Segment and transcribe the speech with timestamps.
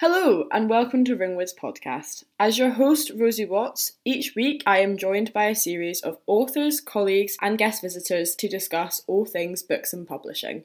[0.00, 2.24] Hello, and welcome to Ringwood's podcast.
[2.38, 6.80] As your host, Rosie Watts, each week I am joined by a series of authors,
[6.80, 10.64] colleagues, and guest visitors to discuss all things books and publishing.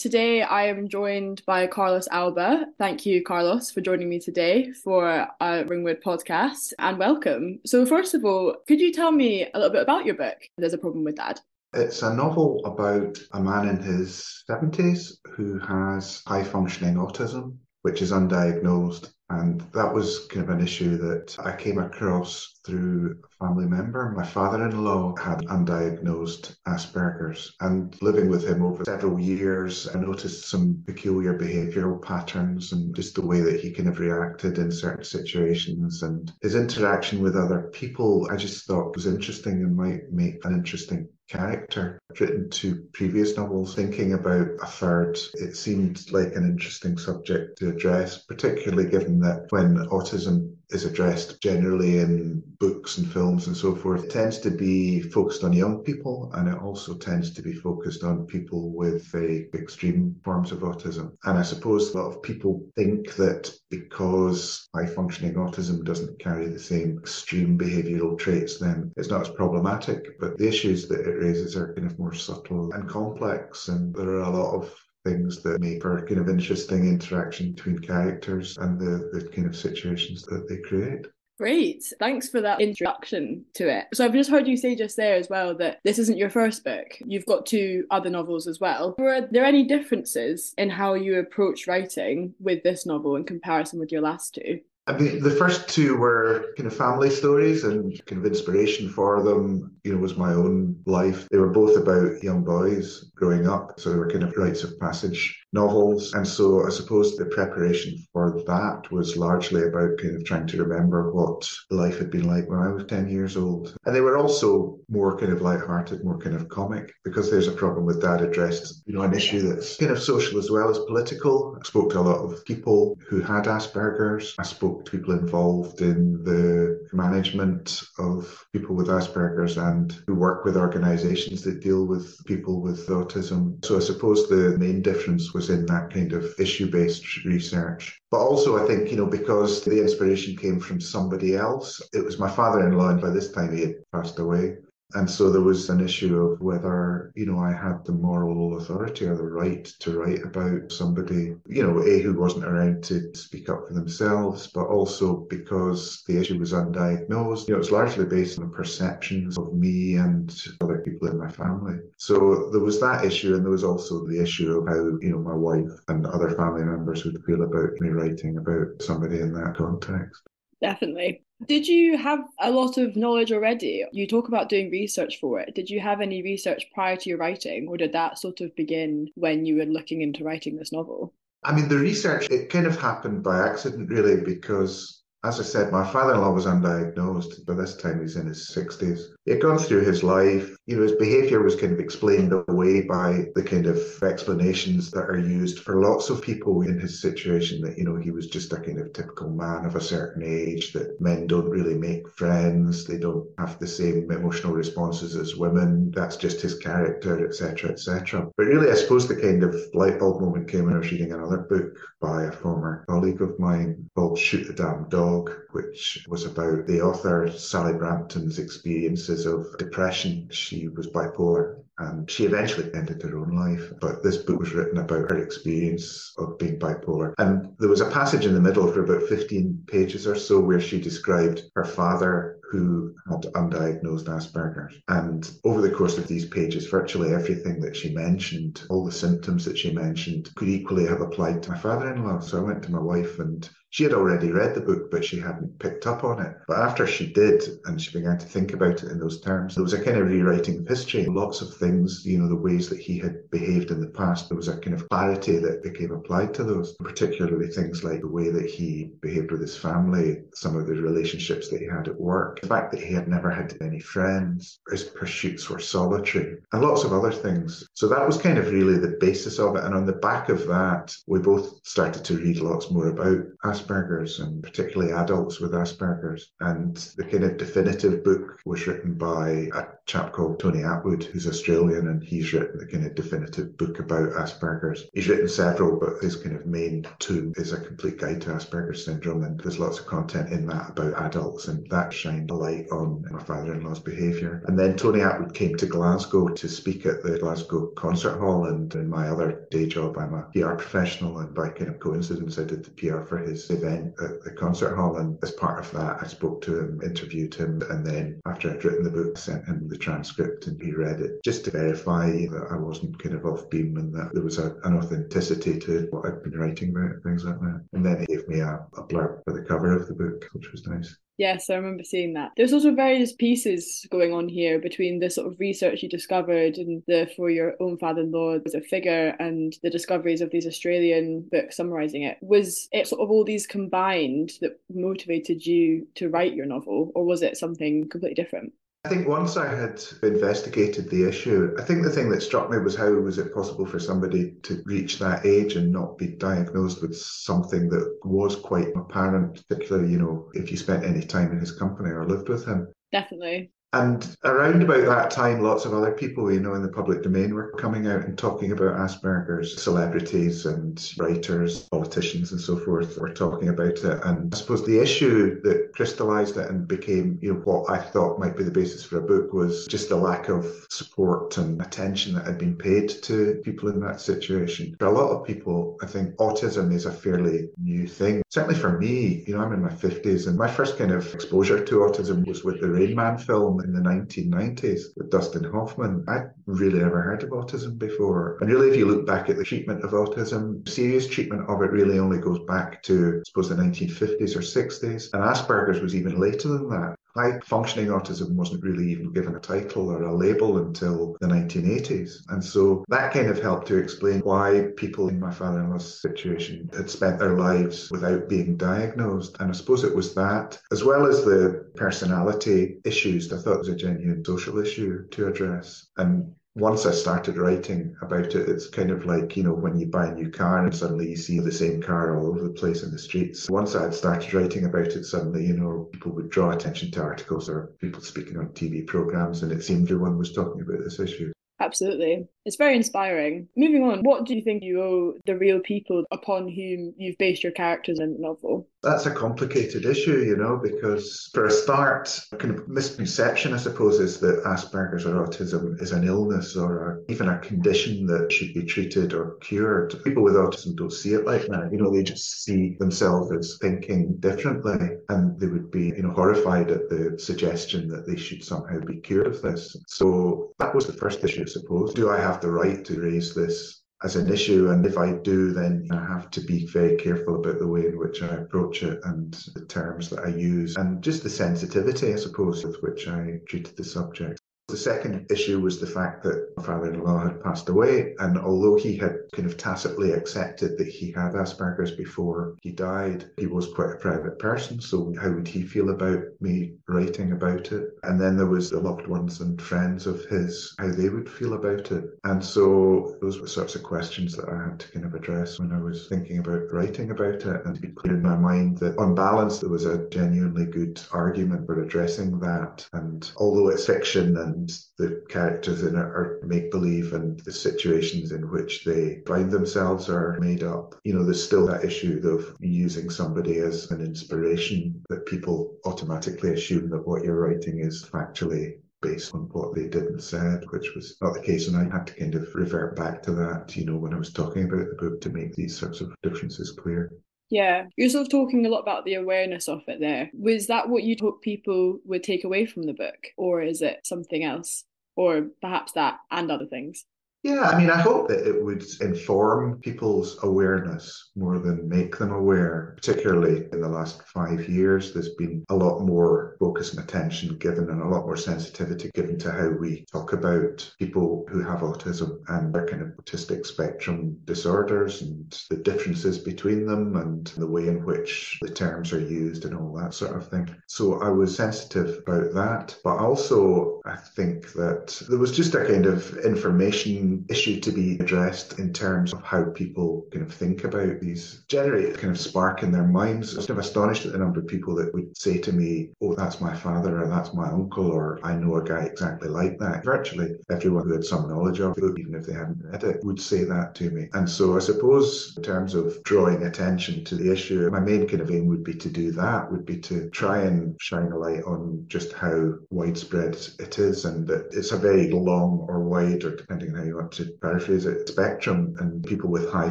[0.00, 2.68] Today, I am joined by Carlos Alba.
[2.78, 7.60] Thank you, Carlos, for joining me today for a Ringwood podcast and welcome.
[7.66, 10.38] So, first of all, could you tell me a little bit about your book?
[10.56, 11.38] There's a problem with Dad.
[11.74, 18.00] It's a novel about a man in his 70s who has high functioning autism, which
[18.00, 23.44] is undiagnosed and that was kind of an issue that I came across through a
[23.44, 24.12] family member.
[24.16, 29.98] My father in law had undiagnosed Asperger's, and living with him over several years, I
[29.98, 34.70] noticed some peculiar behavioral patterns and just the way that he kind of reacted in
[34.70, 38.28] certain situations and his interaction with other people.
[38.30, 42.00] I just thought was interesting and might make an interesting character.
[42.10, 45.18] I've written two previous novels thinking about a third.
[45.34, 51.40] It seemed like an interesting subject to address, particularly given that when autism is addressed
[51.40, 55.78] generally in books and films and so forth, it tends to be focused on young
[55.82, 60.60] people and it also tends to be focused on people with very extreme forms of
[60.60, 61.12] autism.
[61.24, 66.48] And I suppose a lot of people think that because high functioning autism doesn't carry
[66.48, 70.18] the same extreme behavioral traits, then it's not as problematic.
[70.18, 74.08] But the issues that it raises are kind of more subtle and complex, and there
[74.08, 78.78] are a lot of things that make for kind of interesting interaction between characters and
[78.78, 81.06] the, the kind of situations that they create.
[81.38, 81.90] Great.
[81.98, 83.86] Thanks for that introduction to it.
[83.94, 86.64] So I've just heard you say just there as well that this isn't your first
[86.64, 86.98] book.
[87.00, 88.94] You've got two other novels as well.
[88.98, 93.90] Were there any differences in how you approach writing with this novel in comparison with
[93.90, 94.60] your last two?
[94.90, 99.22] I mean, the first two were kind of family stories and kind of inspiration for
[99.22, 101.28] them, you know, was my own life.
[101.30, 103.78] They were both about young boys growing up.
[103.78, 106.12] So they were kind of rites of passage novels.
[106.14, 110.62] And so I suppose the preparation for that was largely about kind of trying to
[110.62, 113.74] remember what life had been like when I was 10 years old.
[113.84, 117.52] And they were also more kind of light-hearted, more kind of comic, because there's a
[117.52, 120.78] problem with Dad addressed, you know, an issue that's kind of social as well as
[120.80, 121.56] political.
[121.60, 124.34] I spoke to a lot of people who had Asperger's.
[124.38, 130.44] I spoke to people involved in the management of people with Asperger's and who work
[130.44, 133.64] with organizations that deal with people with autism.
[133.64, 137.98] So I suppose the main difference was was in that kind of issue based research.
[138.10, 142.18] But also, I think, you know, because the inspiration came from somebody else, it was
[142.18, 144.56] my father in law, and by this time he had passed away.
[144.94, 149.06] And so there was an issue of whether, you know, I had the moral authority
[149.06, 153.48] or the right to write about somebody, you know, A, who wasn't around to speak
[153.48, 157.48] up for themselves, but also because the issue was undiagnosed.
[157.48, 161.78] You know, it's largely based on perceptions of me and other people in my family.
[161.96, 163.34] So there was that issue.
[163.34, 166.64] And there was also the issue of how, you know, my wife and other family
[166.64, 170.22] members would feel about me writing about somebody in that context.
[170.60, 171.22] Definitely.
[171.46, 173.84] Did you have a lot of knowledge already?
[173.92, 175.54] You talk about doing research for it.
[175.54, 179.08] Did you have any research prior to your writing, or did that sort of begin
[179.14, 181.14] when you were looking into writing this novel?
[181.42, 185.70] I mean, the research, it kind of happened by accident, really, because as I said,
[185.70, 187.44] my father in law was undiagnosed.
[187.44, 189.00] By this time, he's in his 60s.
[189.26, 190.56] He had gone through his life.
[190.64, 195.04] You know, his behavior was kind of explained away by the kind of explanations that
[195.04, 198.54] are used for lots of people in his situation that, you know, he was just
[198.54, 202.86] a kind of typical man of a certain age, that men don't really make friends,
[202.86, 205.90] they don't have the same emotional responses as women.
[205.94, 208.30] That's just his character, etc., etc.
[208.38, 211.12] But really, I suppose the kind of light bulb moment came when I was reading
[211.12, 216.06] another book by a former colleague of mine called Shoot the Damn Dog Dog, which
[216.08, 220.28] was about the author Sally Brampton's experiences of depression.
[220.30, 223.72] She was bipolar and she eventually ended her own life.
[223.80, 227.14] But this book was written about her experience of being bipolar.
[227.18, 230.60] And there was a passage in the middle for about 15 pages or so where
[230.60, 234.74] she described her father who had undiagnosed Asperger's.
[234.88, 239.44] And over the course of these pages, virtually everything that she mentioned, all the symptoms
[239.44, 242.20] that she mentioned, could equally have applied to my father in law.
[242.20, 245.20] So I went to my wife and she had already read the book, but she
[245.20, 246.34] hadn't picked up on it.
[246.48, 249.62] But after she did, and she began to think about it in those terms, there
[249.62, 251.06] was a kind of rewriting of history.
[251.06, 254.28] Lots of things things, you know, the ways that he had behaved in the past,
[254.28, 258.08] there was a kind of clarity that became applied to those, particularly things like the
[258.08, 262.00] way that he behaved with his family, some of the relationships that he had at
[262.00, 266.62] work, the fact that he had never had any friends, his pursuits were solitary, and
[266.62, 267.68] lots of other things.
[267.74, 269.64] So that was kind of really the basis of it.
[269.64, 274.18] And on the back of that, we both started to read lots more about Asperger's
[274.18, 276.32] and particularly adults with Asperger's.
[276.40, 281.26] And the kind of definitive book was written by a chap called Tony Attwood, who's
[281.26, 284.86] Australian, and he's written the kind of definitive book about Asperger's.
[284.94, 288.84] He's written several, but his kind of main two is a complete guide to Asperger's
[288.84, 292.66] syndrome, and there's lots of content in that about adults, and that shined a light
[292.70, 294.42] on my father-in-law's behaviour.
[294.46, 298.74] And then Tony Attwood came to Glasgow to speak at the Glasgow Concert Hall, and
[298.74, 302.44] in my other day job, I'm a PR professional, and by kind of coincidence, I
[302.44, 305.98] did the PR for his event at the concert hall, and as part of that,
[306.02, 309.68] I spoke to him, interviewed him, and then after I'd written the book, sent him
[309.68, 313.48] the transcript, and he read it just to verify that I wasn't kind of off
[313.50, 317.24] beam and that there was a, an authenticity to what I'd been writing about, things
[317.24, 317.64] like that.
[317.72, 320.50] And then he gave me a, a blurb for the cover of the book, which
[320.52, 320.96] was nice.
[321.18, 322.30] Yes, I remember seeing that.
[322.34, 326.82] There's also various pieces going on here between the sort of research you discovered and
[326.86, 331.58] the For Your Own Father-in-Law as a figure and the discoveries of these Australian books
[331.58, 332.16] summarising it.
[332.22, 337.04] Was it sort of all these combined that motivated you to write your novel, or
[337.04, 338.54] was it something completely different?
[338.82, 342.56] I think once I had investigated the issue, I think the thing that struck me
[342.58, 346.80] was how was it possible for somebody to reach that age and not be diagnosed
[346.80, 351.40] with something that was quite apparent, particularly, you know, if you spent any time in
[351.40, 352.68] his company or lived with him.
[352.90, 353.52] Definitely.
[353.72, 357.34] And around about that time, lots of other people, you know, in the public domain
[357.34, 359.62] were coming out and talking about Asperger's.
[359.62, 364.04] Celebrities and writers, politicians, and so forth were talking about it.
[364.04, 368.18] And I suppose the issue that crystallized it and became, you know, what I thought
[368.18, 372.14] might be the basis for a book was just the lack of support and attention
[372.14, 374.74] that had been paid to people in that situation.
[374.80, 378.22] For a lot of people, I think autism is a fairly new thing.
[378.30, 381.64] Certainly for me, you know, I'm in my 50s, and my first kind of exposure
[381.64, 386.04] to autism was with the Rain Man film in the 1990s with Dustin Hoffman.
[386.08, 388.38] I'd really never heard of autism before.
[388.40, 391.70] And really, if you look back at the treatment of autism, serious treatment of it
[391.70, 395.12] really only goes back to, I suppose, the 1950s or 60s.
[395.12, 396.96] And Asperger's was even later than that.
[397.16, 402.22] High functioning autism wasn't really even given a title or a label until the 1980s.
[402.28, 406.00] And so that kind of helped to explain why people in my father in law's
[406.00, 409.36] situation had spent their lives without being diagnosed.
[409.40, 413.68] And I suppose it was that, as well as the personality issues, I thought was
[413.68, 415.88] a genuine social issue to address.
[415.96, 419.86] And once I started writing about it, it's kind of like, you know, when you
[419.86, 422.82] buy a new car and suddenly you see the same car all over the place
[422.82, 423.48] in the streets.
[423.48, 427.02] Once I had started writing about it, suddenly, you know, people would draw attention to
[427.02, 430.98] articles or people speaking on TV programs, and it seemed everyone was talking about this
[430.98, 431.32] issue.
[431.60, 432.26] Absolutely.
[432.46, 433.48] It's very inspiring.
[433.54, 437.42] Moving on, what do you think you owe the real people upon whom you've based
[437.42, 438.66] your characters in the novel?
[438.82, 443.58] That's a complicated issue, you know, because for a start, a kind of misconception, I
[443.58, 448.32] suppose, is that Asperger's or autism is an illness or a, even a condition that
[448.32, 450.02] should be treated or cured.
[450.02, 451.68] People with autism don't see it like that.
[451.70, 456.12] You know, they just see themselves as thinking differently and they would be, you know,
[456.12, 459.76] horrified at the suggestion that they should somehow be cured of this.
[459.88, 461.94] So that was the first issue, suppose.
[461.94, 464.70] Do I have the right to raise this as an issue.
[464.70, 467.98] And if I do, then I have to be very careful about the way in
[467.98, 472.16] which I approach it and the terms that I use and just the sensitivity, I
[472.16, 474.40] suppose, with which I treated the subject.
[474.70, 478.14] The second issue was the fact that my father in law had passed away.
[478.18, 483.30] And although he had kind of tacitly accepted that he had Asperger's before he died,
[483.36, 484.80] he was quite a private person.
[484.80, 487.98] So, how would he feel about me writing about it?
[488.04, 491.54] And then there was the loved ones and friends of his, how they would feel
[491.54, 492.04] about it.
[492.24, 495.72] And so, those were sorts of questions that I had to kind of address when
[495.72, 497.66] I was thinking about writing about it.
[497.66, 501.00] And to be clear in my mind that on balance, there was a genuinely good
[501.12, 502.88] argument for addressing that.
[502.92, 507.52] And although it's fiction and and the characters in it are make believe and the
[507.52, 510.94] situations in which they find themselves are made up.
[511.04, 516.52] You know, there's still that issue of using somebody as an inspiration that people automatically
[516.52, 520.94] assume that what you're writing is factually based on what they did and said, which
[520.94, 521.68] was not the case.
[521.68, 524.32] And I had to kind of revert back to that, you know, when I was
[524.32, 527.10] talking about the book to make these sorts of differences clear.
[527.50, 530.30] Yeah, you're sort of talking a lot about the awareness of it there.
[530.32, 534.06] Was that what you hope people would take away from the book, or is it
[534.06, 534.84] something else?
[535.16, 537.04] Or perhaps that and other things?
[537.42, 542.32] Yeah, I mean, I hope that it would inform people's awareness more than make them
[542.32, 542.92] aware.
[542.96, 547.88] Particularly in the last five years, there's been a lot more focus and attention given
[547.88, 552.40] and a lot more sensitivity given to how we talk about people who have autism
[552.48, 557.88] and their kind of autistic spectrum disorders and the differences between them and the way
[557.88, 560.68] in which the terms are used and all that sort of thing.
[560.88, 562.96] So I was sensitive about that.
[563.02, 568.18] But also, I think that there was just a kind of information issue to be
[568.18, 572.82] addressed in terms of how people kind of think about these, generate kind of spark
[572.82, 573.54] in their minds.
[573.54, 576.10] I was kind of astonished at the number of people that would say to me,
[576.20, 579.78] Oh, that's my father, or that's my uncle, or I know a guy exactly like
[579.78, 580.04] that.
[580.04, 583.40] Virtually everyone who had some knowledge of it, even if they hadn't read it, would
[583.40, 584.28] say that to me.
[584.32, 588.40] And so I suppose in terms of drawing attention to the issue, my main kind
[588.40, 591.64] of aim would be to do that, would be to try and shine a light
[591.64, 596.56] on just how widespread it is and that it's a very long or wide, or
[596.56, 599.90] depending on how you to paraphrase it, spectrum and people with high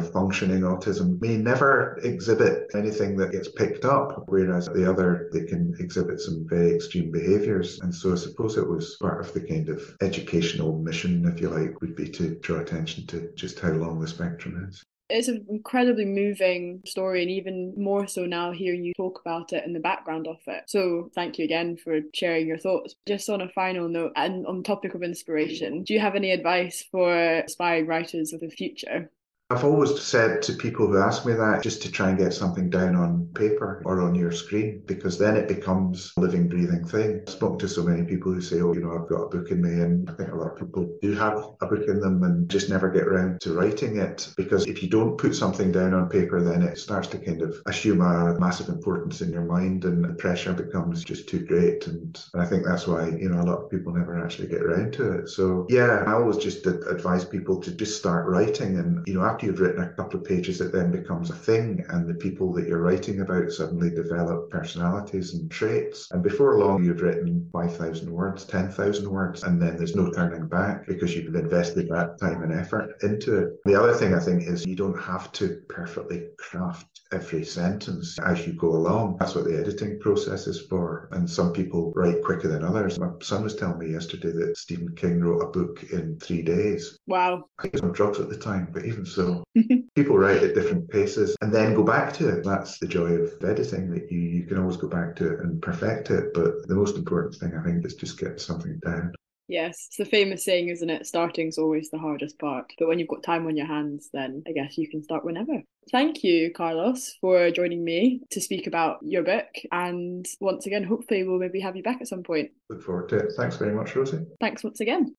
[0.00, 5.74] functioning autism may never exhibit anything that gets picked up, whereas the other, they can
[5.78, 7.80] exhibit some very extreme behaviours.
[7.80, 11.50] And so I suppose it was part of the kind of educational mission, if you
[11.50, 15.46] like, would be to draw attention to just how long the spectrum is it's an
[15.48, 19.80] incredibly moving story and even more so now hearing you talk about it in the
[19.80, 20.64] background of it.
[20.66, 22.94] So thank you again for sharing your thoughts.
[23.06, 26.84] Just on a final note and on topic of inspiration do you have any advice
[26.90, 29.10] for aspiring writers of the future
[29.52, 32.70] I've always said to people who ask me that just to try and get something
[32.70, 37.24] down on paper or on your screen because then it becomes a living, breathing thing.
[37.26, 39.50] I've spoken to so many people who say, Oh, you know, I've got a book
[39.50, 39.70] in me.
[39.70, 42.70] And I think a lot of people do have a book in them and just
[42.70, 46.40] never get around to writing it because if you don't put something down on paper,
[46.40, 50.14] then it starts to kind of assume a massive importance in your mind and the
[50.14, 51.88] pressure becomes just too great.
[51.88, 54.62] And, and I think that's why, you know, a lot of people never actually get
[54.62, 55.28] around to it.
[55.28, 59.60] So, yeah, I always just advise people to just start writing and, you know, you've
[59.60, 62.82] written a couple of pages, it then becomes a thing, and the people that you're
[62.82, 66.08] writing about suddenly develop personalities and traits.
[66.10, 70.86] And before long, you've written 5,000 words, 10,000 words, and then there's no turning back
[70.86, 73.60] because you've invested that time and effort into it.
[73.64, 78.46] The other thing I think is you don't have to perfectly craft every sentence as
[78.46, 79.16] you go along.
[79.18, 81.08] That's what the editing process is for.
[81.12, 82.98] And some people write quicker than others.
[82.98, 86.98] My son was telling me yesterday that Stephen King wrote a book in three days.
[87.06, 87.44] Wow.
[87.62, 89.44] He was on drugs at the time, but even so,
[89.94, 92.44] people write at different paces and then go back to it.
[92.44, 95.60] That's the joy of editing that you, you can always go back to it and
[95.62, 96.32] perfect it.
[96.34, 99.14] But the most important thing, I think, is just get something down.
[99.50, 101.08] Yes, it's the famous saying, isn't it?
[101.08, 102.72] Starting's always the hardest part.
[102.78, 105.60] But when you've got time on your hands, then I guess you can start whenever.
[105.90, 109.48] Thank you, Carlos, for joining me to speak about your book.
[109.72, 112.52] And once again, hopefully, we'll maybe have you back at some point.
[112.68, 113.32] Look forward to it.
[113.36, 114.24] Thanks very much, Rosie.
[114.40, 115.16] Thanks once again.